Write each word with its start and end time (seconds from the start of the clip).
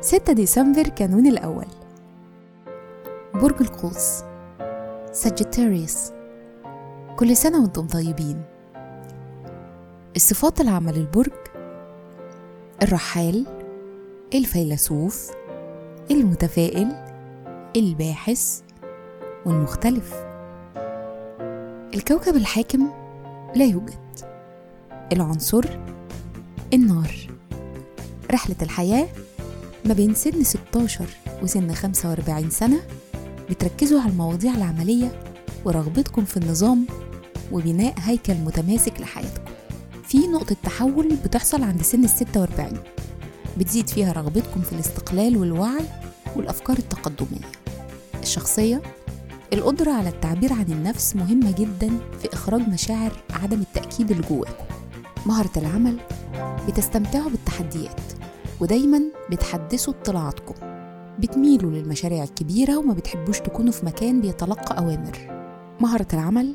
ستة 0.00 0.32
ديسمبر 0.32 0.82
كانون 0.82 1.26
الأول. 1.26 1.66
برج 3.34 3.60
القوس. 3.60 4.22
ساجيتاريوس 5.12 6.12
كل 7.16 7.36
سنة 7.36 7.62
وأنتم 7.62 7.86
طيبين. 7.86 8.42
الصفات 10.16 10.60
العامة 10.60 10.92
للبرج 10.92 11.32
الرحال 12.82 13.46
الفيلسوف 14.34 15.30
المتفائل 16.10 16.88
الباحث 17.76 18.62
والمختلف. 19.46 20.29
الكوكب 21.94 22.36
الحاكم 22.36 22.90
لا 23.56 23.64
يوجد. 23.64 23.94
العنصر 25.12 25.64
النار. 26.74 27.10
رحلة 28.32 28.56
الحياة 28.62 29.06
ما 29.84 29.94
بين 29.94 30.14
سن 30.14 30.42
16 30.44 31.04
وسن 31.42 31.72
45 31.74 32.50
سنة 32.50 32.80
بتركزوا 33.50 34.00
على 34.00 34.10
المواضيع 34.10 34.54
العملية 34.54 35.22
ورغبتكم 35.64 36.24
في 36.24 36.36
النظام 36.36 36.86
وبناء 37.52 37.94
هيكل 37.98 38.34
متماسك 38.34 39.00
لحياتكم. 39.00 39.52
في 40.04 40.18
نقطة 40.18 40.56
تحول 40.62 41.08
بتحصل 41.24 41.62
عند 41.62 41.82
سن 41.82 42.04
ال 42.04 42.10
46 42.10 42.72
بتزيد 43.58 43.88
فيها 43.88 44.12
رغبتكم 44.12 44.60
في 44.60 44.72
الاستقلال 44.72 45.36
والوعي 45.36 45.84
والأفكار 46.36 46.78
التقدمية. 46.78 47.50
الشخصية 48.22 48.82
القدرة 49.52 49.92
على 49.92 50.08
التعبير 50.08 50.52
عن 50.52 50.64
النفس 50.68 51.16
مهمة 51.16 51.54
جدا 51.58 51.88
في 52.18 52.32
إخراج 52.32 52.68
مشاعر 52.68 53.12
عدم 53.42 53.60
التأكيد 53.60 54.10
اللي 54.10 54.22
جواكم 54.30 54.64
مهرة 55.26 55.50
العمل 55.56 56.00
بتستمتعوا 56.68 57.30
بالتحديات 57.30 58.00
ودايما 58.60 59.02
بتحدثوا 59.30 59.94
اطلاعاتكم. 59.94 60.54
بتميلوا 61.18 61.70
للمشاريع 61.70 62.24
الكبيرة 62.24 62.76
وما 62.76 62.94
بتحبوش 62.94 63.40
تكونوا 63.40 63.72
في 63.72 63.86
مكان 63.86 64.20
بيتلقى 64.20 64.78
أوامر. 64.78 65.18
مهرة 65.80 66.06
العمل 66.12 66.54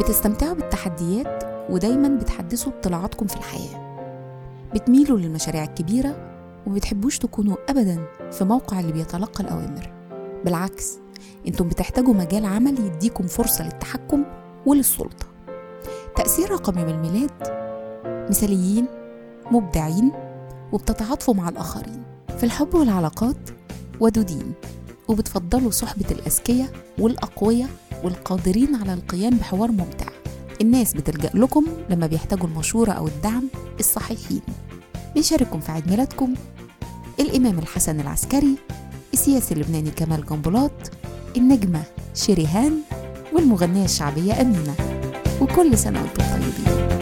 بتستمتعوا 0.00 0.54
بالتحديات 0.54 1.44
ودايما 1.70 2.08
بتحدثوا 2.08 2.72
اطلاعاتكم 2.72 3.26
في 3.26 3.36
الحياة. 3.36 3.86
بتميلوا 4.74 5.18
للمشاريع 5.18 5.64
الكبيرة 5.64 6.16
وما 6.66 6.74
بتحبوش 6.74 7.18
تكونوا 7.18 7.56
أبدا 7.68 8.06
في 8.30 8.44
موقع 8.44 8.80
اللي 8.80 8.92
بيتلقى 8.92 9.44
الأوامر. 9.44 9.92
بالعكس 10.44 10.98
أنتم 11.46 11.68
بتحتاجوا 11.68 12.14
مجال 12.14 12.44
عمل 12.44 12.78
يديكم 12.78 13.26
فرصة 13.26 13.64
للتحكم 13.64 14.24
وللسلطة. 14.66 15.26
تأثير 16.16 16.50
رقم 16.50 16.78
يوم 16.78 16.88
الميلاد 16.88 17.30
مثاليين 18.30 18.86
مبدعين 19.50 20.12
وبتتعاطفوا 20.72 21.34
مع 21.34 21.48
الآخرين. 21.48 22.02
في 22.38 22.44
الحب 22.44 22.74
والعلاقات 22.74 23.50
ودودين 24.00 24.52
وبتفضلوا 25.08 25.70
صحبة 25.70 26.10
الأذكياء 26.10 26.68
والأقوياء 26.98 27.68
والقادرين 28.04 28.74
على 28.74 28.94
القيام 28.94 29.36
بحوار 29.36 29.70
ممتع. 29.70 30.06
الناس 30.60 30.94
بتلجأ 30.94 31.30
لكم 31.34 31.66
لما 31.90 32.06
بيحتاجوا 32.06 32.46
المشورة 32.46 32.90
أو 32.90 33.06
الدعم 33.06 33.48
الصحيحين. 33.80 34.42
بيشارككم 35.14 35.60
في 35.60 35.72
عيد 35.72 35.90
ميلادكم. 35.90 36.34
الإمام 37.20 37.58
الحسن 37.58 38.00
العسكري 38.00 38.56
السياسي 39.12 39.54
اللبناني 39.54 39.90
كمال 39.90 40.26
جنبلاط 40.26 40.72
النجمة 41.36 41.82
شيريهان 42.14 42.80
والمغنية 43.32 43.84
الشعبية 43.84 44.40
أمينة. 44.40 44.74
وكل 45.40 45.78
سنة 45.78 46.00
وأنتم 46.02 46.24
طيبين. 46.24 46.98